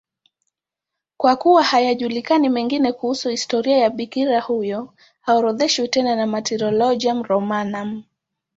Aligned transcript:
Kwa 1.17 1.35
kuwa 1.35 1.63
hayajulikani 1.63 2.49
mengine 2.49 2.91
kuhusu 2.93 3.29
historia 3.29 3.77
ya 3.77 3.89
bikira 3.89 4.41
huyo, 4.41 4.93
haorodheshwi 5.21 5.87
tena 5.87 6.15
na 6.15 6.27
Martyrologium 6.27 7.23
Romanum. 7.23 8.03